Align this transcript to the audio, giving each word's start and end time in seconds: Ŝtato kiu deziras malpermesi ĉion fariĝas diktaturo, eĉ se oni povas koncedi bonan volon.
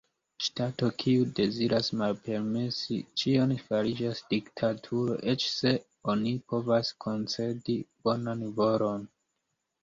Ŝtato 0.43 0.87
kiu 1.01 1.25
deziras 1.39 1.89
malpermesi 1.99 2.97
ĉion 3.23 3.53
fariĝas 3.67 4.23
diktaturo, 4.31 5.19
eĉ 5.35 5.45
se 5.51 5.75
oni 6.15 6.33
povas 6.55 6.91
koncedi 7.07 7.77
bonan 8.09 8.43
volon. 8.59 9.07